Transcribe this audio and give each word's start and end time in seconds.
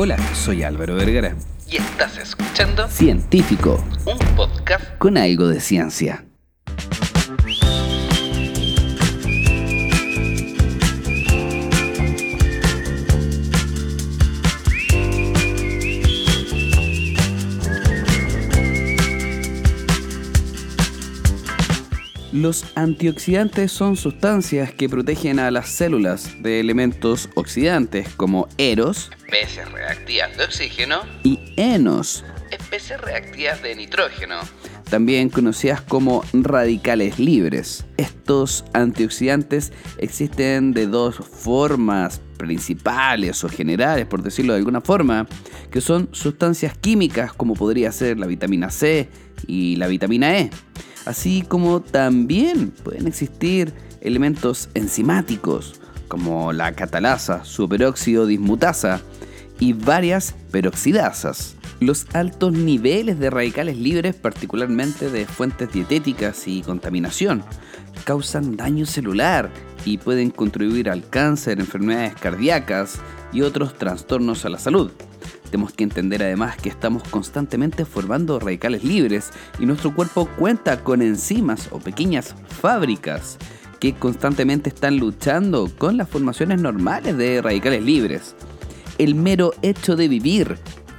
Hola, 0.00 0.16
soy 0.32 0.62
Álvaro 0.62 0.94
Vergara. 0.94 1.34
Y 1.68 1.78
estás 1.78 2.18
escuchando 2.18 2.86
Científico, 2.86 3.84
un 4.06 4.16
podcast 4.36 4.96
con 4.98 5.16
algo 5.18 5.48
de 5.48 5.60
ciencia. 5.60 6.27
Los 22.40 22.66
antioxidantes 22.76 23.72
son 23.72 23.96
sustancias 23.96 24.72
que 24.72 24.88
protegen 24.88 25.40
a 25.40 25.50
las 25.50 25.70
células 25.70 26.40
de 26.40 26.60
elementos 26.60 27.28
oxidantes 27.34 28.10
como 28.10 28.46
eros 28.58 29.10
especies 29.26 29.68
reactivas 29.72 30.36
de 30.36 30.44
oxígeno 30.44 31.00
y 31.24 31.40
enos, 31.56 32.24
especies 32.52 33.00
reactivas 33.00 33.60
de 33.60 33.74
nitrógeno. 33.74 34.36
también 34.88 35.30
conocidas 35.30 35.80
como 35.80 36.24
radicales 36.32 37.18
libres. 37.18 37.84
Estos 37.96 38.64
antioxidantes 38.72 39.72
existen 39.98 40.72
de 40.72 40.86
dos 40.86 41.16
formas 41.16 42.20
principales 42.38 43.42
o 43.42 43.48
generales, 43.48 44.06
por 44.06 44.22
decirlo 44.22 44.52
de 44.52 44.60
alguna 44.60 44.80
forma, 44.80 45.26
que 45.72 45.80
son 45.80 46.08
sustancias 46.12 46.78
químicas 46.78 47.32
como 47.32 47.54
podría 47.54 47.90
ser 47.90 48.16
la 48.16 48.28
vitamina 48.28 48.70
C 48.70 49.08
y 49.48 49.74
la 49.74 49.88
vitamina 49.88 50.38
E, 50.38 50.50
así 51.08 51.40
como 51.40 51.80
también 51.80 52.70
pueden 52.70 53.06
existir 53.06 53.72
elementos 54.02 54.68
enzimáticos 54.74 55.80
como 56.06 56.52
la 56.52 56.72
catalasa, 56.72 57.46
superóxido 57.46 58.26
dismutasa 58.26 59.00
y 59.58 59.72
varias 59.72 60.34
peroxidasas. 60.50 61.56
Los 61.80 62.06
altos 62.12 62.52
niveles 62.52 63.18
de 63.18 63.30
radicales 63.30 63.78
libres, 63.78 64.16
particularmente 64.16 65.10
de 65.10 65.24
fuentes 65.24 65.72
dietéticas 65.72 66.46
y 66.46 66.60
contaminación, 66.60 67.42
causan 68.04 68.58
daño 68.58 68.84
celular 68.84 69.50
y 69.86 69.96
pueden 69.96 70.30
contribuir 70.30 70.90
al 70.90 71.08
cáncer, 71.08 71.58
enfermedades 71.58 72.16
cardíacas 72.16 73.00
y 73.32 73.40
otros 73.40 73.78
trastornos 73.78 74.44
a 74.44 74.50
la 74.50 74.58
salud. 74.58 74.90
Tenemos 75.50 75.72
que 75.72 75.84
entender 75.84 76.22
además 76.22 76.56
que 76.56 76.68
estamos 76.68 77.02
constantemente 77.04 77.84
formando 77.84 78.38
radicales 78.38 78.84
libres 78.84 79.30
y 79.58 79.66
nuestro 79.66 79.94
cuerpo 79.94 80.28
cuenta 80.36 80.82
con 80.84 81.00
enzimas 81.00 81.68
o 81.70 81.78
pequeñas 81.78 82.34
fábricas 82.60 83.38
que 83.80 83.94
constantemente 83.94 84.68
están 84.68 84.98
luchando 84.98 85.70
con 85.78 85.96
las 85.96 86.08
formaciones 86.08 86.60
normales 86.60 87.16
de 87.16 87.40
radicales 87.40 87.82
libres. 87.82 88.34
El 88.98 89.14
mero 89.14 89.52
hecho 89.62 89.96
de 89.96 90.08
vivir 90.08 90.58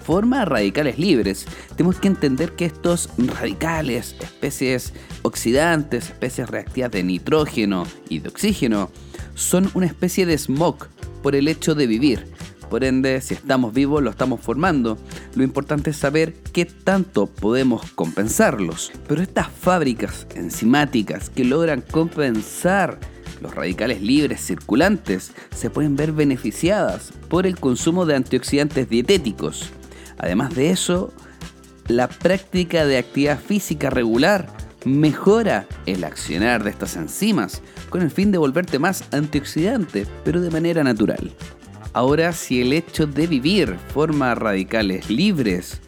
forma 0.10 0.44
radicales 0.44 0.98
libres. 0.98 1.46
Tenemos 1.76 2.00
que 2.00 2.08
entender 2.08 2.54
que 2.54 2.66
estos 2.66 3.10
radicales, 3.16 4.16
especies 4.20 4.92
oxidantes, 5.22 6.06
especies 6.06 6.50
reactivas 6.50 6.90
de 6.90 7.04
nitrógeno 7.04 7.86
y 8.10 8.18
de 8.18 8.30
oxígeno, 8.30 8.90
son 9.36 9.70
una 9.76 9.86
especie 9.86 10.26
de 10.26 10.36
smog 10.36 10.88
por 11.22 11.36
el 11.36 11.48
hecho 11.48 11.76
de 11.76 11.86
vivir. 11.86 12.26
Por 12.70 12.84
ende, 12.84 13.20
si 13.22 13.34
estamos 13.34 13.74
vivos, 13.74 14.04
lo 14.04 14.10
estamos 14.10 14.42
formando. 14.42 14.98
Lo 15.36 15.44
importante 15.44 15.90
es 15.90 15.98
saber 15.98 16.34
qué 16.54 16.66
tanto 16.66 17.26
podemos 17.26 17.92
compensarlos. 17.94 18.92
Pero 19.08 19.22
estas 19.22 19.48
fábricas 19.50 20.28
enzimáticas 20.36 21.30
que 21.30 21.44
logran 21.44 21.82
compensar 21.82 23.00
los 23.42 23.56
radicales 23.56 24.02
libres 24.02 24.42
circulantes 24.42 25.32
se 25.56 25.70
pueden 25.70 25.96
ver 25.96 26.12
beneficiadas 26.12 27.12
por 27.30 27.48
el 27.48 27.58
consumo 27.60 28.06
de 28.06 28.16
antioxidantes 28.16 28.90
dietéticos. 28.90 29.72
Además 30.18 30.54
de 30.56 30.72
eso, 30.72 31.14
la 31.88 32.08
práctica 32.08 32.86
de 32.86 32.98
actividad 32.98 33.40
física 33.40 33.90
regular 33.90 34.48
mejora 34.86 35.68
el 35.86 36.04
accionar 36.04 36.64
de 36.64 36.70
estas 36.70 36.96
enzimas 36.96 37.62
con 37.90 38.02
el 38.02 38.12
fin 38.12 38.32
de 38.32 38.38
volverte 38.38 38.80
más 38.80 39.04
antioxidante, 39.12 40.06
pero 40.24 40.42
de 40.42 40.52
manera 40.52 40.84
natural. 40.84 41.32
Ahora, 41.94 42.34
si 42.34 42.62
el 42.62 42.74
hecho 42.74 43.08
de 43.08 43.26
vivir 43.26 43.76
forma 43.94 44.36
radicales 44.36 45.10
libres 45.10 45.82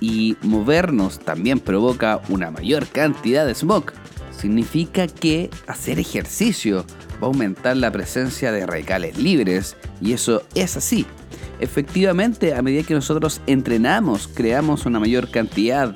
y 0.00 0.36
movernos 0.42 1.20
también 1.20 1.60
provoca 1.60 2.22
una 2.28 2.50
mayor 2.50 2.86
cantidad 2.88 3.46
de 3.46 3.54
smog, 3.54 3.92
significa 4.36 5.06
que 5.06 5.50
hacer 5.66 5.98
ejercicio 5.98 6.86
va 7.22 7.26
a 7.26 7.30
aumentar 7.30 7.76
la 7.76 7.92
presencia 7.92 8.50
de 8.52 8.66
radicales 8.66 9.18
libres 9.18 9.76
y 10.00 10.12
eso 10.12 10.42
es 10.54 10.76
así. 10.76 11.06
Efectivamente, 11.60 12.54
a 12.54 12.62
medida 12.62 12.82
que 12.82 12.94
nosotros 12.94 13.40
entrenamos, 13.46 14.28
creamos 14.28 14.86
una 14.86 14.98
mayor 14.98 15.30
cantidad 15.30 15.94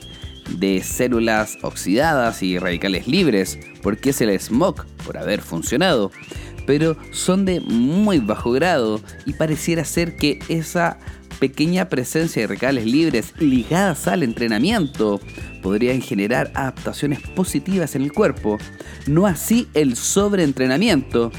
de 0.51 0.83
células 0.83 1.59
oxidadas 1.63 2.43
y 2.43 2.59
radicales 2.59 3.09
libres, 3.09 3.59
porque 3.83 4.11
es 4.11 4.21
el 4.21 4.39
smog 4.39 4.85
por 5.05 5.19
haber 5.19 5.41
funcionado 5.41 6.13
pero 6.67 6.97
son 7.13 7.45
de 7.45 7.61
muy 7.61 8.19
bajo 8.19 8.53
grado 8.53 9.01
y 9.25 9.33
pareciera 9.33 9.85
ser 9.85 10.17
que 10.17 10.39
esa 10.49 10.99
pequeña 11.39 11.89
presencia 11.89 12.43
de 12.43 12.49
recales 12.49 12.87
libres 12.87 13.35
ligadas 13.39 14.09
al 14.09 14.23
entrenamiento 14.23 15.21
podrían 15.63 16.01
generar 16.01 16.51
adaptaciones 16.55 17.21
positivas 17.21 17.95
en 17.95 18.03
el 18.03 18.13
cuerpo, 18.13 18.59
no 19.07 19.27
así 19.27 19.69
el 19.75 19.97
sobreentrenamiento, 19.97 21.31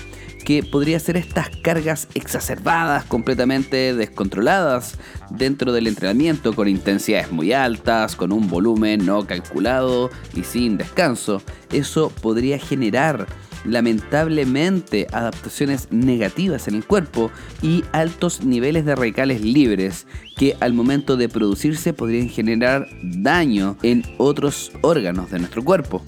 que 0.48 0.64
podría 0.64 0.98
ser 0.98 1.18
estas 1.18 1.50
cargas 1.62 2.08
exacerbadas, 2.14 3.04
completamente 3.04 3.94
descontroladas 3.94 4.98
dentro 5.30 5.74
del 5.74 5.88
entrenamiento 5.88 6.54
con 6.54 6.70
intensidades 6.70 7.34
muy 7.34 7.52
altas, 7.52 8.16
con 8.16 8.32
un 8.32 8.48
volumen 8.48 9.06
no 9.06 9.28
calculado 9.28 10.10
y 10.34 10.44
sin 10.44 10.78
descanso. 10.78 11.42
Eso 11.74 12.14
podría 12.22 12.60
generar 12.60 13.28
lamentablemente 13.68 15.08
adaptaciones 15.12 15.90
negativas 15.92 16.68
en 16.68 16.76
el 16.76 16.86
cuerpo 16.86 17.32
y 17.62 17.84
altos 17.92 18.44
niveles 18.44 18.86
de 18.86 18.96
radicales 18.96 19.42
libres 19.42 20.08
que 20.36 20.56
al 20.60 20.74
momento 20.74 21.18
de 21.18 21.30
producirse 21.30 21.94
podrían 21.94 22.30
generar 22.30 22.88
daño 23.04 23.78
en 23.84 24.04
otros 24.18 24.72
órganos 24.82 25.30
de 25.30 25.40
nuestro 25.40 25.64
cuerpo. 25.64 26.02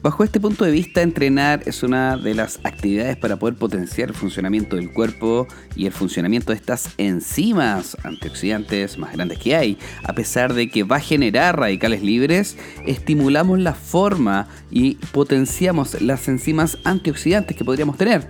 Bajo 0.00 0.22
este 0.22 0.38
punto 0.38 0.64
de 0.64 0.70
vista, 0.70 1.02
entrenar 1.02 1.62
es 1.66 1.82
una 1.82 2.16
de 2.16 2.32
las 2.32 2.60
actividades 2.62 3.16
para 3.16 3.36
poder 3.36 3.56
potenciar 3.56 4.10
el 4.10 4.14
funcionamiento 4.14 4.76
del 4.76 4.92
cuerpo 4.92 5.48
y 5.74 5.86
el 5.86 5.92
funcionamiento 5.92 6.52
de 6.52 6.56
estas 6.56 6.90
enzimas 6.98 7.96
antioxidantes 8.04 8.96
más 8.96 9.12
grandes 9.12 9.40
que 9.40 9.56
hay. 9.56 9.76
A 10.04 10.12
pesar 10.12 10.54
de 10.54 10.70
que 10.70 10.84
va 10.84 10.96
a 10.96 11.00
generar 11.00 11.58
radicales 11.58 12.00
libres, 12.02 12.56
estimulamos 12.86 13.58
la 13.58 13.74
forma 13.74 14.46
y 14.70 14.94
potenciamos 15.10 16.00
las 16.00 16.28
enzimas 16.28 16.78
antioxidantes 16.84 17.56
que 17.56 17.64
podríamos 17.64 17.96
tener. 17.96 18.28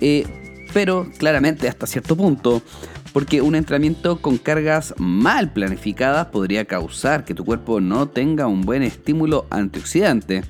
Eh, 0.00 0.24
pero 0.72 1.10
claramente 1.18 1.66
hasta 1.66 1.88
cierto 1.88 2.14
punto, 2.14 2.62
porque 3.12 3.42
un 3.42 3.56
entrenamiento 3.56 4.22
con 4.22 4.38
cargas 4.38 4.94
mal 4.96 5.52
planificadas 5.52 6.26
podría 6.26 6.66
causar 6.66 7.24
que 7.24 7.34
tu 7.34 7.44
cuerpo 7.44 7.80
no 7.80 8.08
tenga 8.08 8.46
un 8.46 8.60
buen 8.60 8.84
estímulo 8.84 9.48
antioxidante. 9.50 10.44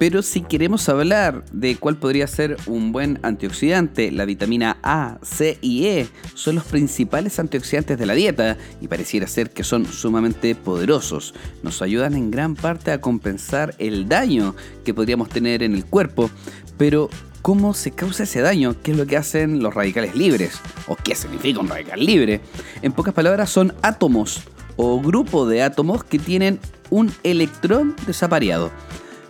Pero 0.00 0.22
si 0.22 0.40
queremos 0.40 0.88
hablar 0.88 1.44
de 1.52 1.76
cuál 1.76 1.98
podría 1.98 2.26
ser 2.26 2.56
un 2.64 2.90
buen 2.90 3.18
antioxidante, 3.22 4.10
la 4.10 4.24
vitamina 4.24 4.78
A, 4.82 5.18
C 5.20 5.58
y 5.60 5.88
E 5.88 6.08
son 6.32 6.54
los 6.54 6.64
principales 6.64 7.38
antioxidantes 7.38 7.98
de 7.98 8.06
la 8.06 8.14
dieta 8.14 8.56
y 8.80 8.88
pareciera 8.88 9.26
ser 9.26 9.50
que 9.50 9.62
son 9.62 9.84
sumamente 9.84 10.54
poderosos. 10.54 11.34
Nos 11.62 11.82
ayudan 11.82 12.14
en 12.14 12.30
gran 12.30 12.54
parte 12.54 12.92
a 12.92 13.02
compensar 13.02 13.74
el 13.76 14.08
daño 14.08 14.56
que 14.86 14.94
podríamos 14.94 15.28
tener 15.28 15.62
en 15.62 15.74
el 15.74 15.84
cuerpo, 15.84 16.30
pero 16.78 17.10
¿cómo 17.42 17.74
se 17.74 17.90
causa 17.90 18.22
ese 18.22 18.40
daño? 18.40 18.76
¿Qué 18.82 18.92
es 18.92 18.96
lo 18.96 19.06
que 19.06 19.18
hacen 19.18 19.62
los 19.62 19.74
radicales 19.74 20.16
libres? 20.16 20.62
¿O 20.86 20.96
qué 20.96 21.14
significa 21.14 21.60
un 21.60 21.68
radical 21.68 22.02
libre? 22.02 22.40
En 22.80 22.92
pocas 22.92 23.12
palabras 23.12 23.50
son 23.50 23.74
átomos 23.82 24.44
o 24.76 24.98
grupo 24.98 25.46
de 25.46 25.60
átomos 25.60 26.04
que 26.04 26.18
tienen 26.18 26.58
un 26.88 27.12
electrón 27.22 27.94
desapareado 28.06 28.70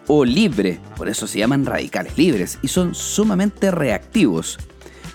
o 0.07 0.25
libre, 0.25 0.81
por 0.97 1.09
eso 1.09 1.27
se 1.27 1.39
llaman 1.39 1.67
radicales 1.67 2.17
libres 2.19 2.59
y 2.63 2.69
son 2.69 2.95
sumamente 2.95 3.71
reactivos. 3.71 4.59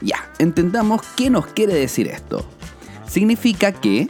Ya, 0.02 0.32
entendamos 0.40 1.02
qué 1.16 1.30
nos 1.30 1.48
quiere 1.48 1.74
decir 1.74 2.08
esto. 2.08 2.46
Significa 3.08 3.72
que 3.72 4.10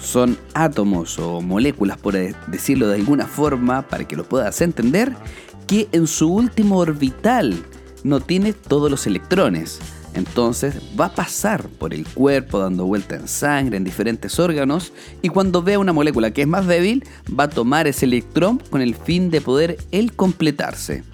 son 0.00 0.38
átomos 0.54 1.18
o 1.18 1.40
moléculas, 1.40 1.98
por 1.98 2.14
decirlo 2.14 2.88
de 2.88 2.96
alguna 2.96 3.26
forma, 3.26 3.82
para 3.82 4.06
que 4.06 4.16
lo 4.16 4.24
puedas 4.24 4.60
entender, 4.60 5.14
que 5.66 5.88
en 5.92 6.06
su 6.06 6.32
último 6.32 6.78
orbital 6.78 7.54
no 8.04 8.20
tiene 8.20 8.52
todos 8.52 8.90
los 8.90 9.06
electrones. 9.06 9.80
Entonces 10.14 10.76
va 10.98 11.06
a 11.06 11.14
pasar 11.14 11.68
por 11.68 11.94
el 11.94 12.06
cuerpo 12.06 12.58
dando 12.58 12.86
vuelta 12.86 13.14
en 13.16 13.28
sangre, 13.28 13.76
en 13.76 13.84
diferentes 13.84 14.38
órganos, 14.38 14.92
y 15.22 15.28
cuando 15.28 15.62
vea 15.62 15.78
una 15.78 15.92
molécula 15.92 16.32
que 16.32 16.42
es 16.42 16.48
más 16.48 16.66
débil, 16.66 17.04
va 17.38 17.44
a 17.44 17.50
tomar 17.50 17.86
ese 17.86 18.06
electrón 18.06 18.62
con 18.70 18.80
el 18.80 18.94
fin 18.94 19.30
de 19.30 19.40
poder 19.40 19.78
él 19.92 20.12
completarse. 20.12 21.04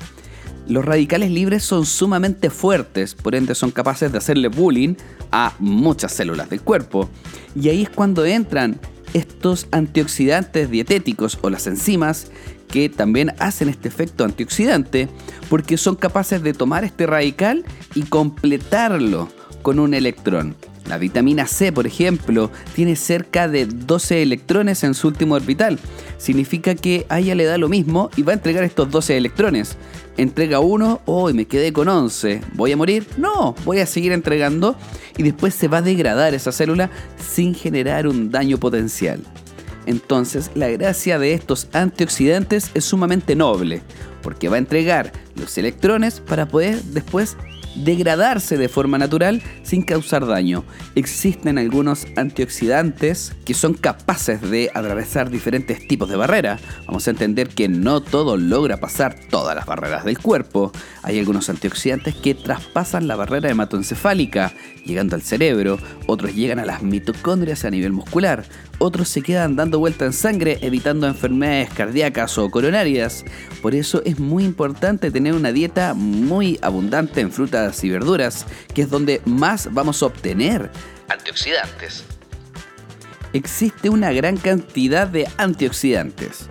Los 0.67 0.85
radicales 0.85 1.31
libres 1.31 1.63
son 1.63 1.85
sumamente 1.85 2.49
fuertes, 2.49 3.15
por 3.15 3.35
ende 3.35 3.55
son 3.55 3.71
capaces 3.71 4.11
de 4.11 4.19
hacerle 4.19 4.49
bullying 4.49 4.95
a 5.31 5.53
muchas 5.59 6.13
células 6.13 6.49
del 6.49 6.63
cuerpo. 6.63 7.11
Y 7.55 7.69
ahí 7.69 7.83
es 7.83 7.91
cuando 7.91 8.25
entran 8.25 8.81
estos 9.15 9.69
antioxidantes 9.71 10.71
dietéticos 10.71 11.39
o 11.41 11.49
las 11.49 11.67
enzimas 11.67 12.31
que 12.69 12.89
también 12.89 13.33
hacen 13.39 13.69
este 13.69 13.89
efecto 13.89 14.25
antioxidante 14.25 15.09
porque 15.49 15.79
son 15.79 15.97
capaces 15.97 16.43
de 16.43 16.53
tomar 16.53 16.85
este 16.85 17.07
radical 17.07 17.65
y 17.95 18.03
completarlo 18.03 19.31
con 19.63 19.79
un 19.79 19.95
electrón. 19.95 20.55
La 20.87 20.99
vitamina 20.99 21.47
C, 21.47 21.73
por 21.73 21.87
ejemplo, 21.87 22.51
tiene 22.75 22.95
cerca 22.95 23.49
de 23.49 23.65
12 23.65 24.23
electrones 24.23 24.85
en 24.85 24.93
su 24.93 25.09
último 25.09 25.35
orbital. 25.35 25.79
Significa 26.19 26.75
que 26.75 27.07
a 27.09 27.21
ella 27.21 27.35
le 27.35 27.45
da 27.45 27.57
lo 27.57 27.71
mismo 27.71 28.11
y 28.17 28.23
va 28.23 28.33
a 28.33 28.35
entregar 28.35 28.65
estos 28.65 28.91
12 28.91 29.17
electrones. 29.17 29.79
Entrega 30.17 30.61
uno, 30.61 31.01
hoy 31.07 31.35
me 31.35 31.47
quedé 31.47 31.73
con 31.73 31.89
11. 31.89 32.41
¿Voy 32.55 32.71
a 32.71 32.77
morir? 32.77 33.07
No, 33.17 33.55
voy 33.65 33.81
a 33.81 33.87
seguir 33.87 34.13
entregando 34.13 34.77
y 35.17 35.25
después 35.25 35.55
se 35.55 35.67
va 35.67 35.79
a 35.79 35.83
degradar 35.83 36.35
esa 36.35 36.53
célula 36.53 36.89
sin 37.19 37.55
generar 37.55 38.07
un 38.07 38.31
daño 38.31 38.59
potencial. 38.59 39.21
Entonces, 39.87 40.53
la 40.55 40.69
gracia 40.69 41.19
de 41.19 41.35
estos 41.35 41.69
antioxidantes 41.73 42.71
es 42.75 42.85
sumamente 42.85 43.35
noble, 43.35 43.83
porque 44.23 44.49
va 44.49 44.55
a 44.55 44.61
entregar 44.61 45.13
los 45.35 45.59
electrones 45.59 46.21
para 46.21 46.47
poder 46.47 46.81
después 46.85 47.37
degradarse 47.75 48.57
de 48.57 48.69
forma 48.69 48.99
natural 48.99 49.43
sin 49.63 49.83
causar 49.83 50.27
daño. 50.27 50.65
Existen 50.95 51.59
algunos 51.59 52.07
antioxidantes 52.17 53.35
que 53.45 53.55
son 53.55 53.75
capaces 53.75 54.41
de 54.41 54.71
atravesar 54.75 55.31
diferentes 55.31 55.87
tipos 55.87 56.09
de 56.09 56.17
barreras. 56.17 56.61
Vamos 56.87 57.07
a 57.07 57.11
entender 57.11 57.49
que 57.49 57.69
no 57.69 58.01
todo 58.01 58.37
logra 58.37 58.79
pasar 58.79 59.17
todas 59.31 59.55
las 59.57 59.67
barreras 59.67 60.05
del 60.05 60.19
cuerpo. 60.19 60.73
Hay 61.03 61.19
algunos 61.19 61.51
antioxidantes 61.51 62.15
que 62.15 62.35
traspasan 62.35 63.09
la 63.09 63.17
barrera 63.17 63.51
hematoencefálica, 63.51 64.53
llegando 64.85 65.17
al 65.17 65.23
cerebro, 65.23 65.79
otros 66.07 66.35
llegan 66.35 66.59
a 66.59 66.67
las 66.67 66.83
mitocondrias 66.83 67.65
a 67.65 67.71
nivel 67.71 67.93
muscular, 67.93 68.45
otros 68.79 69.09
se 69.09 69.23
quedan 69.23 69.57
dando 69.57 69.79
vuelta 69.79 70.05
en 70.05 70.13
sangre 70.13 70.59
evitando 70.63 71.07
enfermedades 71.07 71.71
cardíacas 71.71 72.39
o 72.39 72.51
coronarias. 72.51 73.25
Por 73.63 73.75
eso 73.75 74.03
es 74.05 74.19
muy 74.19 74.45
importante 74.45 75.11
tener 75.11 75.35
una 75.35 75.53
dieta 75.53 75.95
muy 75.95 76.59
abundante 76.63 77.21
en 77.21 77.33
frutas 77.33 77.83
y 77.85 77.91
verduras, 77.91 78.47
que 78.75 78.83
es 78.83 78.91
donde 78.91 79.21
más 79.25 79.73
vamos 79.73 80.03
a 80.03 80.07
obtener 80.07 80.71
Antioxidantes. 81.09 82.05
existe 83.33 83.91
una 83.91 84.13
gran 84.13 84.37
cantidad 84.37 85.07
de 85.07 85.29
antioxidantes. 85.37 86.49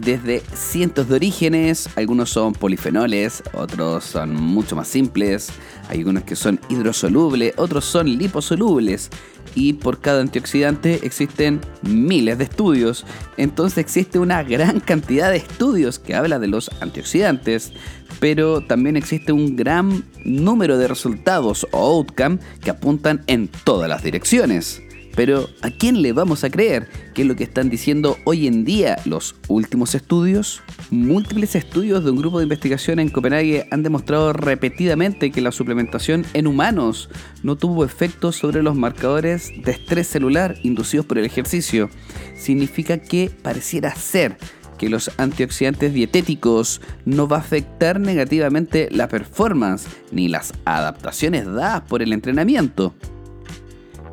Desde 0.00 0.42
cientos 0.54 1.10
de 1.10 1.16
orígenes, 1.16 1.90
algunos 1.94 2.30
son 2.30 2.54
polifenoles, 2.54 3.42
otros 3.52 4.02
son 4.04 4.34
mucho 4.34 4.74
más 4.74 4.88
simples, 4.88 5.50
hay 5.90 5.98
algunos 5.98 6.22
que 6.22 6.36
son 6.36 6.58
hidrosolubles, 6.70 7.52
otros 7.58 7.84
son 7.84 8.06
liposolubles, 8.06 9.10
y 9.54 9.74
por 9.74 10.00
cada 10.00 10.22
antioxidante 10.22 11.00
existen 11.02 11.60
miles 11.82 12.38
de 12.38 12.44
estudios. 12.44 13.04
Entonces 13.36 13.76
existe 13.76 14.18
una 14.18 14.42
gran 14.42 14.80
cantidad 14.80 15.30
de 15.30 15.36
estudios 15.36 15.98
que 15.98 16.14
habla 16.14 16.38
de 16.38 16.48
los 16.48 16.70
antioxidantes, 16.80 17.74
pero 18.20 18.62
también 18.62 18.96
existe 18.96 19.32
un 19.32 19.54
gran 19.54 20.02
número 20.24 20.78
de 20.78 20.88
resultados 20.88 21.66
o 21.72 21.98
outcome 21.98 22.38
que 22.62 22.70
apuntan 22.70 23.22
en 23.26 23.48
todas 23.48 23.90
las 23.90 24.02
direcciones. 24.02 24.80
Pero 25.14 25.48
¿a 25.62 25.70
quién 25.70 26.02
le 26.02 26.12
vamos 26.12 26.44
a 26.44 26.50
creer? 26.50 26.88
¿Qué 27.14 27.22
es 27.22 27.28
lo 27.28 27.36
que 27.36 27.44
están 27.44 27.68
diciendo 27.68 28.16
hoy 28.24 28.46
en 28.46 28.64
día 28.64 28.96
los 29.04 29.34
últimos 29.48 29.94
estudios? 29.94 30.62
Múltiples 30.90 31.54
estudios 31.54 32.04
de 32.04 32.10
un 32.10 32.18
grupo 32.18 32.38
de 32.38 32.44
investigación 32.44 32.98
en 32.98 33.08
Copenhague 33.08 33.66
han 33.70 33.82
demostrado 33.82 34.32
repetidamente 34.32 35.30
que 35.30 35.40
la 35.40 35.52
suplementación 35.52 36.24
en 36.32 36.46
humanos 36.46 37.10
no 37.42 37.56
tuvo 37.56 37.84
efectos 37.84 38.36
sobre 38.36 38.62
los 38.62 38.76
marcadores 38.76 39.50
de 39.64 39.72
estrés 39.72 40.06
celular 40.06 40.56
inducidos 40.62 41.06
por 41.06 41.18
el 41.18 41.24
ejercicio. 41.24 41.90
Significa 42.36 42.98
que 42.98 43.30
pareciera 43.42 43.94
ser 43.94 44.36
que 44.80 44.88
los 44.88 45.10
antioxidantes 45.18 45.92
dietéticos 45.92 46.80
no 47.04 47.28
va 47.28 47.36
a 47.36 47.40
afectar 47.40 48.00
negativamente 48.00 48.88
la 48.90 49.08
performance 49.08 49.86
ni 50.10 50.28
las 50.28 50.54
adaptaciones 50.64 51.44
dadas 51.44 51.82
por 51.82 52.00
el 52.00 52.14
entrenamiento. 52.14 52.94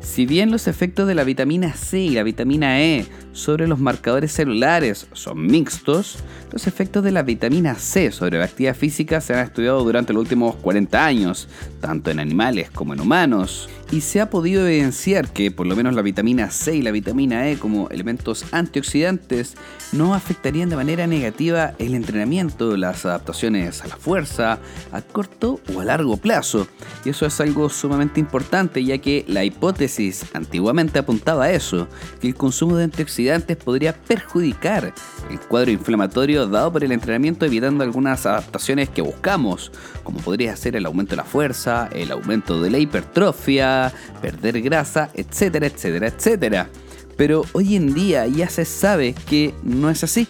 Si 0.00 0.26
bien 0.26 0.50
los 0.50 0.68
efectos 0.68 1.08
de 1.08 1.14
la 1.14 1.24
vitamina 1.24 1.72
C 1.72 1.98
y 1.98 2.10
la 2.10 2.22
vitamina 2.22 2.80
E 2.80 3.06
sobre 3.32 3.66
los 3.66 3.78
marcadores 3.78 4.32
celulares 4.32 5.08
son 5.12 5.46
mixtos, 5.46 6.18
los 6.52 6.66
efectos 6.66 7.02
de 7.04 7.10
la 7.10 7.22
vitamina 7.22 7.74
C 7.74 8.12
sobre 8.12 8.38
la 8.38 8.44
actividad 8.44 8.76
física 8.76 9.20
se 9.20 9.34
han 9.34 9.44
estudiado 9.44 9.82
durante 9.82 10.12
los 10.12 10.22
últimos 10.22 10.54
40 10.56 11.04
años, 11.04 11.48
tanto 11.80 12.10
en 12.10 12.20
animales 12.20 12.70
como 12.70 12.94
en 12.94 13.00
humanos, 13.00 13.68
y 13.90 14.02
se 14.02 14.20
ha 14.20 14.28
podido 14.28 14.66
evidenciar 14.66 15.32
que 15.32 15.50
por 15.50 15.66
lo 15.66 15.74
menos 15.74 15.94
la 15.94 16.02
vitamina 16.02 16.50
C 16.50 16.76
y 16.76 16.82
la 16.82 16.90
vitamina 16.90 17.48
E 17.48 17.58
como 17.58 17.88
elementos 17.88 18.44
antioxidantes 18.52 19.54
no 19.92 20.14
afectarían 20.14 20.68
de 20.68 20.76
manera 20.76 21.06
negativa 21.06 21.72
el 21.78 21.94
entrenamiento, 21.94 22.76
las 22.76 23.06
adaptaciones 23.06 23.80
a 23.82 23.88
la 23.88 23.96
fuerza, 23.96 24.58
a 24.92 25.00
corto 25.00 25.60
o 25.74 25.80
a 25.80 25.84
largo 25.84 26.18
plazo. 26.18 26.68
Y 27.04 27.10
eso 27.10 27.24
es 27.24 27.40
algo 27.40 27.70
sumamente 27.70 28.20
importante 28.20 28.84
ya 28.84 28.98
que 28.98 29.24
la 29.26 29.44
hipótesis 29.44 30.26
antiguamente 30.34 30.98
apuntaba 30.98 31.44
a 31.44 31.52
eso, 31.52 31.88
que 32.20 32.28
el 32.28 32.34
consumo 32.34 32.76
de 32.76 32.84
antioxidantes 32.84 33.56
podría 33.56 33.94
perjudicar 33.94 34.92
el 35.30 35.40
cuadro 35.40 35.70
inflamatorio 35.70 36.46
dado 36.46 36.72
por 36.72 36.84
el 36.84 36.92
entrenamiento 36.92 37.46
evitando 37.46 37.84
algunas 37.84 38.26
adaptaciones 38.26 38.90
que 38.90 39.00
buscamos, 39.02 39.72
como 40.04 40.18
podría 40.20 40.54
ser 40.56 40.76
el 40.76 40.84
aumento 40.84 41.10
de 41.10 41.16
la 41.16 41.24
fuerza, 41.24 41.67
el 41.92 42.10
aumento 42.10 42.60
de 42.60 42.70
la 42.70 42.78
hipertrofia, 42.78 43.92
perder 44.20 44.60
grasa, 44.62 45.10
etcétera, 45.14 45.66
etcétera, 45.66 46.08
etcétera. 46.08 46.68
Pero 47.16 47.44
hoy 47.52 47.76
en 47.76 47.94
día 47.94 48.26
ya 48.26 48.48
se 48.48 48.64
sabe 48.64 49.14
que 49.28 49.54
no 49.62 49.90
es 49.90 50.04
así 50.04 50.28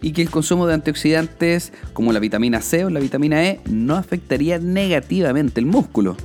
y 0.00 0.12
que 0.12 0.22
el 0.22 0.30
consumo 0.30 0.66
de 0.66 0.74
antioxidantes 0.74 1.72
como 1.92 2.12
la 2.12 2.20
vitamina 2.20 2.60
C 2.60 2.84
o 2.84 2.90
la 2.90 3.00
vitamina 3.00 3.44
E 3.44 3.60
no 3.66 3.96
afectaría 3.96 4.58
negativamente 4.58 5.60
el 5.60 5.66
músculo. 5.66 6.16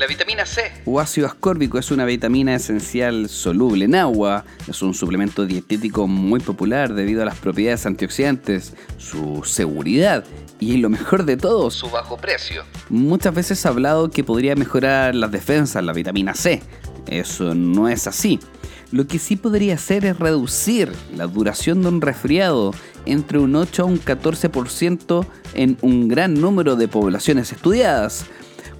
La 0.00 0.06
vitamina 0.06 0.46
C. 0.46 0.62
O 0.86 0.98
ácido 0.98 1.26
ascórbico 1.26 1.78
es 1.78 1.90
una 1.90 2.06
vitamina 2.06 2.54
esencial 2.54 3.28
soluble 3.28 3.84
en 3.84 3.94
agua, 3.94 4.46
es 4.66 4.80
un 4.80 4.94
suplemento 4.94 5.44
dietético 5.44 6.08
muy 6.08 6.40
popular 6.40 6.94
debido 6.94 7.20
a 7.20 7.26
las 7.26 7.36
propiedades 7.36 7.84
antioxidantes, 7.84 8.72
su 8.96 9.42
seguridad 9.44 10.24
y 10.58 10.78
lo 10.78 10.88
mejor 10.88 11.26
de 11.26 11.36
todo, 11.36 11.70
Su 11.70 11.90
bajo 11.90 12.16
precio. 12.16 12.64
Muchas 12.88 13.34
veces 13.34 13.58
se 13.58 13.68
ha 13.68 13.72
hablado 13.72 14.10
que 14.10 14.24
podría 14.24 14.56
mejorar 14.56 15.14
las 15.14 15.32
defensas, 15.32 15.84
la 15.84 15.92
vitamina 15.92 16.32
C. 16.32 16.62
Eso 17.06 17.54
no 17.54 17.86
es 17.86 18.06
así. 18.06 18.40
Lo 18.92 19.06
que 19.06 19.18
sí 19.18 19.36
podría 19.36 19.74
hacer 19.74 20.06
es 20.06 20.18
reducir 20.18 20.90
la 21.14 21.26
duración 21.26 21.82
de 21.82 21.88
un 21.88 22.00
resfriado 22.00 22.72
entre 23.04 23.38
un 23.38 23.54
8 23.54 23.82
a 23.82 23.84
un 23.84 24.00
14% 24.00 25.26
en 25.54 25.76
un 25.82 26.08
gran 26.08 26.40
número 26.40 26.74
de 26.74 26.88
poblaciones 26.88 27.52
estudiadas, 27.52 28.24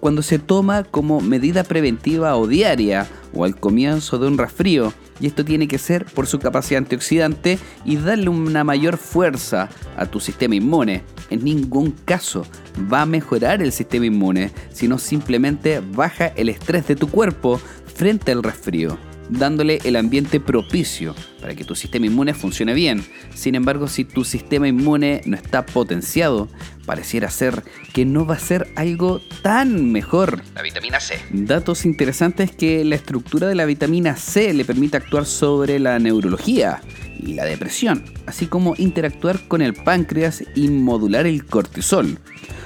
cuando 0.00 0.23
se 0.23 0.38
toma 0.38 0.83
como 0.85 1.21
medida 1.21 1.62
preventiva 1.62 2.37
o 2.37 2.47
diaria 2.47 3.07
o 3.35 3.45
al 3.45 3.57
comienzo 3.57 4.19
de 4.19 4.26
un 4.26 4.38
resfrío. 4.38 4.92
Y 5.21 5.26
esto 5.26 5.45
tiene 5.45 5.69
que 5.69 5.78
ser 5.78 6.07
por 6.07 6.26
su 6.26 6.38
capacidad 6.38 6.78
antioxidante 6.78 7.59
y 7.85 7.97
darle 7.97 8.30
una 8.30 8.64
mayor 8.64 8.97
fuerza 8.97 9.69
a 9.97 10.07
tu 10.07 10.19
sistema 10.19 10.54
inmune. 10.54 11.02
En 11.28 11.45
ningún 11.45 11.90
caso 11.90 12.47
va 12.90 13.02
a 13.02 13.07
mejorar 13.07 13.62
el 13.62 13.71
sistema 13.71 14.07
inmune, 14.07 14.50
sino 14.73 14.99
simplemente 14.99 15.83
baja 15.95 16.28
el 16.28 16.49
estrés 16.49 16.87
de 16.88 16.97
tu 16.97 17.09
cuerpo 17.09 17.61
frente 17.95 18.33
al 18.33 18.42
resfrío, 18.42 18.97
dándole 19.30 19.78
el 19.84 19.96
ambiente 19.96 20.40
propicio 20.40 21.14
para 21.40 21.54
que 21.54 21.64
tu 21.64 21.75
sistema 21.75 22.06
inmune 22.06 22.34
funcione 22.34 22.75
bien. 22.75 23.04
Sin 23.34 23.54
embargo, 23.54 23.88
si 23.88 24.04
tu 24.04 24.25
sistema 24.25 24.68
inmune 24.68 25.22
no 25.25 25.37
está 25.37 25.64
potenciado, 25.64 26.49
pareciera 26.84 27.30
ser 27.30 27.62
que 27.92 28.04
no 28.04 28.26
va 28.26 28.34
a 28.34 28.38
ser 28.38 28.68
algo 28.76 29.20
tan 29.42 29.92
mejor 29.92 30.42
La 30.54 30.62
vitamina 30.62 31.00
C. 31.00 31.18
Datos 31.30 31.84
interesantes 31.84 32.50
que 32.50 32.84
la 32.84 32.96
estructura 32.96 33.49
de 33.49 33.54
la 33.54 33.64
vitamina 33.64 34.16
C 34.16 34.52
le 34.52 34.64
permite 34.64 34.96
actuar 34.96 35.26
sobre 35.26 35.78
la 35.78 35.99
neurología 35.99 36.82
y 37.18 37.34
la 37.34 37.44
depresión, 37.44 38.04
así 38.26 38.46
como 38.46 38.75
interactuar 38.76 39.46
con 39.46 39.62
el 39.62 39.75
páncreas 39.75 40.42
y 40.54 40.68
modular 40.68 41.26
el 41.26 41.44
cortisol. 41.44 42.18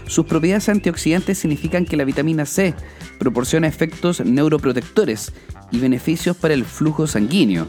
Sus 0.06 0.26
propiedades 0.26 0.68
antioxidantes 0.68 1.38
significan 1.38 1.86
que 1.86 1.96
la 1.96 2.04
vitamina 2.04 2.44
C 2.44 2.74
proporciona 3.18 3.66
efectos 3.66 4.20
neuroprotectores 4.20 5.32
y 5.74 5.80
beneficios 5.80 6.36
para 6.36 6.54
el 6.54 6.64
flujo 6.64 7.06
sanguíneo. 7.06 7.66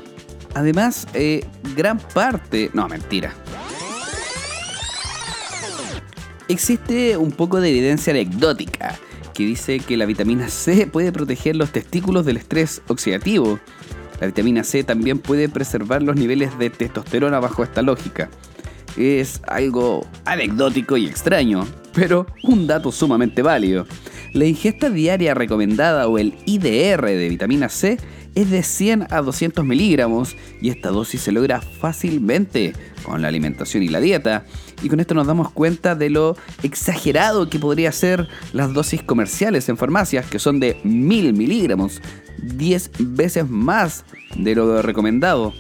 Además, 0.53 1.07
eh, 1.13 1.43
gran 1.75 1.97
parte... 1.97 2.69
No, 2.73 2.87
mentira. 2.87 3.33
Existe 6.47 7.17
un 7.17 7.31
poco 7.31 7.59
de 7.59 7.69
evidencia 7.69 8.11
anecdótica 8.11 8.97
que 9.33 9.43
dice 9.43 9.79
que 9.79 9.97
la 9.97 10.05
vitamina 10.05 10.47
C 10.49 10.87
puede 10.87 11.11
proteger 11.11 11.55
los 11.55 11.71
testículos 11.71 12.25
del 12.25 12.37
estrés 12.37 12.81
oxidativo. 12.87 13.59
La 14.21 14.27
vitamina 14.27 14.63
C 14.63 14.83
también 14.83 15.17
puede 15.17 15.49
preservar 15.49 16.03
los 16.03 16.15
niveles 16.15 16.57
de 16.59 16.69
testosterona 16.69 17.39
bajo 17.39 17.63
esta 17.63 17.81
lógica. 17.81 18.29
Es 18.95 19.41
algo 19.47 20.07
anecdótico 20.23 20.95
y 20.95 21.07
extraño, 21.07 21.67
pero 21.93 22.27
un 22.43 22.67
dato 22.67 22.91
sumamente 22.91 23.41
válido. 23.41 23.87
La 24.35 24.43
ingesta 24.43 24.89
diaria 24.89 25.33
recomendada 25.33 26.09
o 26.09 26.17
el 26.17 26.35
IDR 26.45 27.05
de 27.05 27.29
vitamina 27.29 27.69
C 27.69 27.97
es 28.35 28.51
de 28.51 28.63
100 28.63 29.07
a 29.09 29.21
200 29.21 29.63
miligramos 29.63 30.35
y 30.61 30.71
esta 30.71 30.89
dosis 30.89 31.21
se 31.21 31.31
logra 31.31 31.61
fácilmente 31.61 32.73
con 33.03 33.21
la 33.21 33.29
alimentación 33.29 33.81
y 33.81 33.87
la 33.87 34.01
dieta. 34.01 34.43
Y 34.83 34.89
con 34.89 34.99
esto 34.99 35.13
nos 35.15 35.25
damos 35.25 35.51
cuenta 35.51 35.95
de 35.95 36.09
lo 36.09 36.35
exagerado 36.63 37.49
que 37.49 37.59
podría 37.59 37.93
ser 37.93 38.27
las 38.51 38.73
dosis 38.73 39.01
comerciales 39.03 39.69
en 39.69 39.77
farmacias, 39.77 40.25
que 40.25 40.37
son 40.37 40.59
de 40.59 40.81
1000 40.83 41.31
miligramos, 41.31 42.01
10 42.43 42.91
veces 43.15 43.49
más 43.49 44.03
de 44.35 44.53
lo 44.53 44.81
recomendado. 44.81 45.53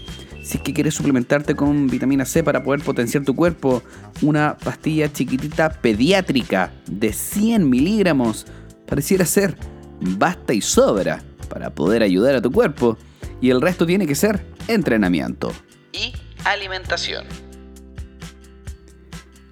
Si 0.43 0.57
es 0.57 0.63
que 0.63 0.73
quieres 0.73 0.95
suplementarte 0.95 1.55
con 1.55 1.87
vitamina 1.87 2.25
C 2.25 2.43
para 2.43 2.61
poder 2.61 2.81
potenciar 2.81 3.23
tu 3.23 3.37
cuerpo, 3.37 3.83
una 4.21 4.57
pastilla 4.57 5.11
chiquitita 5.11 5.69
pediátrica 5.69 6.73
de 6.87 7.13
100 7.13 7.69
miligramos 7.69 8.45
pareciera 8.85 9.25
ser 9.25 9.57
basta 9.99 10.53
y 10.53 10.61
sobra 10.61 11.23
para 11.49 11.69
poder 11.69 12.03
ayudar 12.03 12.35
a 12.35 12.41
tu 12.41 12.51
cuerpo. 12.51 12.97
Y 13.41 13.49
el 13.49 13.61
resto 13.61 13.85
tiene 13.85 14.07
que 14.07 14.15
ser 14.15 14.45
entrenamiento. 14.67 15.51
Y 15.91 16.13
alimentación. 16.43 17.25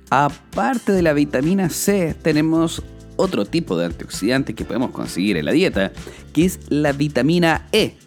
Aparte 0.10 0.92
de 0.92 1.02
la 1.02 1.13
vitamina 1.13 1.70
C, 1.70 2.16
tenemos 2.22 2.84
otro 3.16 3.46
tipo 3.46 3.78
de 3.78 3.86
antioxidante 3.86 4.54
que 4.54 4.66
podemos 4.66 4.92
conseguir 4.92 5.38
en 5.38 5.46
la 5.46 5.52
dieta, 5.52 5.92
que 6.34 6.46
es 6.46 6.60
la 6.70 6.92
vitamina 6.92 7.68
E 7.72 7.98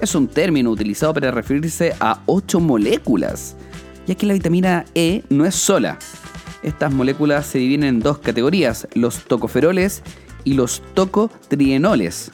es 0.00 0.14
un 0.14 0.28
término 0.28 0.70
utilizado 0.70 1.14
para 1.14 1.30
referirse 1.30 1.94
a 2.00 2.20
ocho 2.26 2.60
moléculas, 2.60 3.56
ya 4.06 4.14
que 4.14 4.26
la 4.26 4.34
vitamina 4.34 4.84
E 4.94 5.22
no 5.30 5.46
es 5.46 5.54
sola. 5.54 5.98
Estas 6.62 6.92
moléculas 6.92 7.46
se 7.46 7.58
dividen 7.58 7.84
en 7.84 8.00
dos 8.00 8.18
categorías, 8.18 8.88
los 8.94 9.24
tocoferoles 9.24 10.02
y 10.44 10.54
los 10.54 10.82
tocotrienoles. 10.94 12.30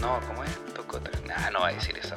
no, 0.00 0.18
¿cómo 0.26 0.44
es? 0.44 0.50
no 1.52 1.60
va 1.60 1.68
a 1.68 1.72
decir 1.72 1.94
esa 1.98 2.16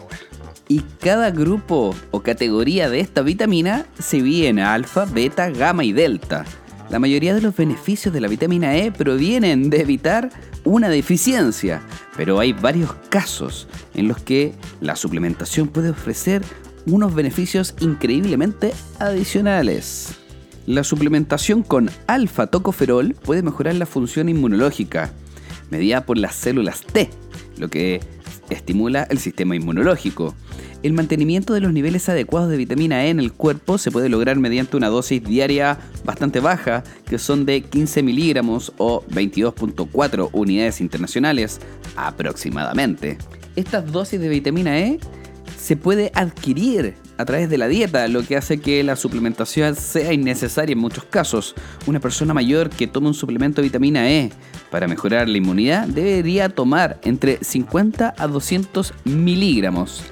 Y 0.68 0.82
cada 1.00 1.32
grupo 1.32 1.96
o 2.12 2.22
categoría 2.22 2.90
de 2.90 3.00
esta 3.00 3.22
vitamina 3.22 3.86
se 4.00 4.18
divide 4.18 4.48
en 4.50 4.60
alfa, 4.60 5.06
beta, 5.06 5.50
gamma 5.50 5.84
y 5.84 5.94
delta. 5.94 6.46
La 6.90 7.00
mayoría 7.00 7.34
de 7.34 7.42
los 7.42 7.56
beneficios 7.56 8.14
de 8.14 8.22
la 8.22 8.28
vitamina 8.28 8.76
E 8.76 8.92
provienen 8.92 9.70
de 9.70 9.82
evitar 9.82 10.30
una 10.64 10.90
deficiencia, 10.90 11.82
pero 12.16 12.40
hay 12.40 12.54
varios 12.54 12.94
casos 13.10 13.68
en 13.94 14.08
los 14.08 14.20
que 14.20 14.54
la 14.80 14.96
suplementación 14.96 15.68
puede 15.68 15.90
ofrecer 15.90 16.44
unos 16.86 17.16
beneficios 17.16 17.74
increíblemente 17.80 18.74
adicionales. 19.00 20.23
La 20.66 20.86
suplementación 20.86 21.62
con 21.62 21.90
alfa-tocoferol 22.08 23.16
puede 23.16 23.42
mejorar 23.42 23.76
la 23.76 23.86
función 23.86 24.30
inmunológica, 24.30 25.12
medida 25.70 26.06
por 26.06 26.18
las 26.18 26.36
células 26.36 26.82
T, 26.82 27.10
lo 27.58 27.70
que 27.70 28.00
estimula 28.50 29.04
el 29.10 29.20
sistema 29.20 29.58
inmunológico. 29.58 30.34
El 30.82 30.94
mantenimiento 30.94 31.54
de 31.54 31.60
los 31.60 31.74
niveles 31.74 32.08
adecuados 32.08 32.50
de 32.50 32.58
vitamina 32.58 33.06
E 33.06 33.10
en 33.10 33.20
el 33.20 33.34
cuerpo 33.34 33.78
se 33.78 33.92
puede 33.92 34.08
lograr 34.08 34.38
mediante 34.38 34.78
una 34.78 34.88
dosis 34.88 35.22
diaria 35.22 35.78
bastante 36.06 36.40
baja, 36.40 36.84
que 37.06 37.20
son 37.20 37.46
de 37.46 37.62
15 37.62 38.02
miligramos 38.04 38.72
o 38.78 39.04
22.4 39.08 40.30
unidades 40.32 40.80
internacionales 40.80 41.60
aproximadamente. 41.98 43.18
Estas 43.58 43.92
dosis 43.92 44.20
de 44.20 44.30
vitamina 44.30 44.80
E 44.80 45.00
se 45.58 45.76
puede 45.76 46.12
adquirir 46.16 46.96
a 47.24 47.26
través 47.26 47.50
de 47.50 47.58
la 47.58 47.68
dieta, 47.68 48.08
lo 48.10 48.22
que 48.24 48.36
hace 48.36 48.60
que 48.60 48.84
la 48.84 48.96
suplementación 48.96 49.76
sea 49.76 50.14
innecesaria 50.14 50.74
en 50.74 50.80
muchos 50.80 51.06
casos. 51.06 51.56
Una 51.88 52.00
persona 52.00 52.34
mayor 52.34 52.70
que 52.70 52.86
toma 52.86 53.08
un 53.08 53.14
suplemento 53.14 53.62
de 53.62 53.68
vitamina 53.68 54.12
E 54.12 54.32
para 54.70 54.88
mejorar 54.88 55.30
la 55.30 55.38
inmunidad 55.38 55.88
debería 55.88 56.50
tomar 56.50 57.00
entre 57.04 57.40
50 57.42 58.14
a 58.18 58.28
200 58.28 58.94
miligramos 59.06 60.04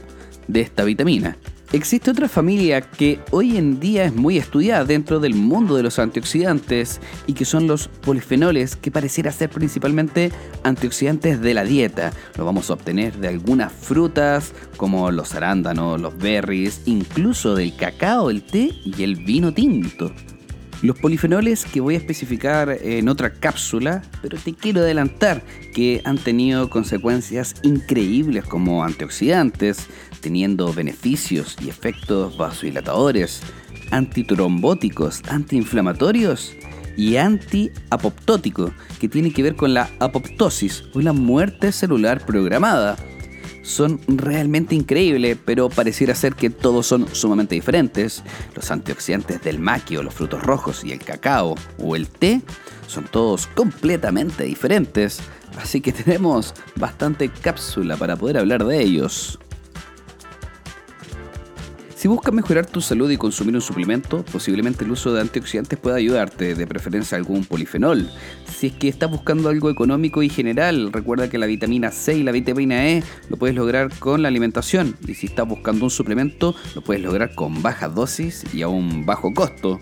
de 0.48 0.62
esta 0.62 0.84
vitamina. 0.86 1.38
Existe 1.74 2.12
otra 2.12 2.28
familia 2.28 2.82
que 2.82 3.22
hoy 3.32 3.56
en 3.56 3.80
día 3.80 4.04
es 4.04 4.14
muy 4.14 4.38
estudiada 4.38 4.84
dentro 4.84 5.22
del 5.22 5.36
mundo 5.36 5.78
de 5.78 5.84
los 5.84 6.00
antioxidantes 6.00 7.00
y 7.28 7.34
que 7.34 7.46
son 7.46 7.66
los 7.66 7.88
polifenoles 7.88 8.76
que 8.76 8.92
pareciera 8.92 9.32
ser 9.32 9.50
principalmente 9.50 10.34
antioxidantes 10.64 11.40
de 11.40 11.54
la 11.54 11.64
dieta. 11.64 12.12
Lo 12.38 12.44
vamos 12.44 12.70
a 12.70 12.74
obtener 12.74 13.16
de 13.16 13.30
algunas 13.30 13.72
frutas 13.72 14.52
como 14.76 15.12
los 15.12 15.34
arándanos, 15.34 16.02
los 16.02 16.18
berries, 16.18 16.82
incluso 16.88 17.56
del 17.56 17.74
cacao, 17.78 18.30
el 18.30 18.44
té 18.44 18.72
y 18.84 19.04
el 19.04 19.16
vino 19.16 19.54
tinto. 19.54 20.12
Los 20.82 20.98
polifenoles 20.98 21.66
que 21.66 21.80
voy 21.80 21.94
a 21.94 22.00
especificar 22.00 22.76
en 22.82 23.08
otra 23.08 23.34
cápsula, 23.34 24.02
pero 24.24 24.40
te 24.40 24.54
quiero 24.54 24.82
adelantar 24.82 25.44
que 25.76 26.02
han 26.06 26.18
tenido 26.18 26.72
consecuencias 26.72 27.56
increíbles 27.62 28.46
como 28.46 28.84
antioxidantes, 28.84 29.86
teniendo 30.22 30.74
beneficios 30.74 31.56
y 31.64 31.70
efectos 31.70 32.36
vasodilatadores, 32.36 33.42
antitrombóticos, 33.92 35.22
antiinflamatorios 35.28 36.56
y 36.98 37.18
antiapoptótico, 37.18 38.74
que 39.00 39.08
tiene 39.08 39.32
que 39.32 39.44
ver 39.44 39.56
con 39.56 39.76
la 39.76 39.88
apoptosis 40.00 40.86
o 40.96 41.02
la 41.02 41.14
muerte 41.14 41.72
celular 41.72 42.26
programada 42.26 42.98
son 43.62 44.00
realmente 44.08 44.76
increíbles, 44.76 45.38
pero 45.44 45.70
pareciera 45.70 46.16
ser 46.16 46.36
que 46.36 46.50
todos 46.50 46.88
son 46.88 47.08
sumamente 47.14 47.56
diferentes. 47.56 48.24
Los 48.56 48.72
antioxidantes 48.72 49.42
del 49.42 49.60
maqui 49.60 49.98
o 49.98 50.04
los 50.04 50.14
frutos 50.14 50.42
rojos 50.42 50.84
y 50.84 50.92
el 50.92 51.00
cacao 51.00 51.56
o 51.78 51.96
el 51.96 52.08
té 52.08 52.42
son 52.88 53.06
todos 53.06 53.48
completamente 53.48 54.44
diferentes, 54.44 55.22
así 55.58 55.82
que 55.82 55.92
tenemos 56.04 56.54
bastante 56.76 57.30
cápsula 57.30 57.96
para 57.98 58.16
poder 58.16 58.38
hablar 58.38 58.66
de 58.66 58.82
ellos. 58.82 59.40
Si 62.02 62.08
buscas 62.08 62.34
mejorar 62.34 62.66
tu 62.66 62.82
salud 62.82 63.12
y 63.12 63.18
consumir 63.18 63.54
un 63.54 63.62
suplemento, 63.62 64.26
posiblemente 64.26 64.84
el 64.84 64.90
uso 64.90 65.14
de 65.14 65.22
antioxidantes 65.22 65.78
pueda 65.78 65.98
ayudarte, 65.98 66.56
de 66.56 66.66
preferencia 66.66 67.16
algún 67.16 67.46
polifenol. 67.46 68.10
Si 68.48 68.66
es 68.66 68.74
que 68.74 68.88
estás 68.88 69.12
buscando 69.12 69.50
algo 69.50 69.70
económico 69.70 70.24
y 70.24 70.30
general, 70.30 70.92
recuerda 70.92 71.30
que 71.30 71.38
la 71.38 71.46
vitamina 71.46 71.92
C 71.92 72.18
y 72.18 72.24
la 72.24 72.32
vitamina 72.32 72.90
E 72.90 73.04
lo 73.30 73.38
puedes 73.38 73.56
lograr 73.56 73.94
con 74.00 74.24
la 74.24 74.30
alimentación. 74.30 74.98
Y 75.08 75.14
si 75.14 75.28
estás 75.28 75.48
buscando 75.48 75.86
un 75.86 75.92
suplemento, 75.92 76.56
lo 76.74 76.82
puedes 76.82 77.04
lograr 77.04 77.36
con 77.36 77.62
baja 77.62 77.88
dosis 77.88 78.46
y 78.52 78.64
a 78.64 78.68
un 78.68 79.06
bajo 79.06 79.32
costo. 79.36 79.78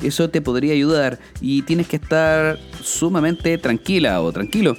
Eso 0.00 0.30
te 0.30 0.40
podría 0.40 0.74
ayudar 0.74 1.18
y 1.40 1.62
tienes 1.62 1.88
que 1.88 1.96
estar 1.96 2.56
sumamente 2.84 3.58
tranquila 3.58 4.22
o 4.22 4.30
tranquilo 4.30 4.76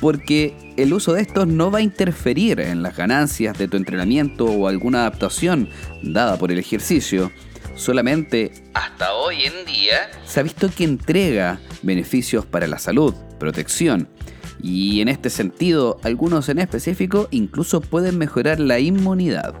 porque 0.00 0.54
el 0.76 0.92
uso 0.92 1.12
de 1.12 1.22
estos 1.22 1.46
no 1.46 1.70
va 1.70 1.78
a 1.78 1.82
interferir 1.82 2.60
en 2.60 2.82
las 2.82 2.96
ganancias 2.96 3.58
de 3.58 3.68
tu 3.68 3.76
entrenamiento 3.76 4.46
o 4.46 4.68
alguna 4.68 5.00
adaptación 5.00 5.68
dada 6.02 6.38
por 6.38 6.52
el 6.52 6.58
ejercicio. 6.58 7.30
Solamente, 7.74 8.52
hasta 8.74 9.14
hoy 9.14 9.44
en 9.44 9.64
día, 9.66 10.10
se 10.24 10.40
ha 10.40 10.42
visto 10.42 10.70
que 10.70 10.84
entrega 10.84 11.58
beneficios 11.82 12.44
para 12.44 12.66
la 12.66 12.78
salud, 12.78 13.14
protección, 13.38 14.08
y 14.62 15.00
en 15.00 15.08
este 15.08 15.30
sentido, 15.30 15.98
algunos 16.04 16.48
en 16.48 16.60
específico 16.60 17.28
incluso 17.32 17.80
pueden 17.80 18.18
mejorar 18.18 18.60
la 18.60 18.78
inmunidad. 18.78 19.54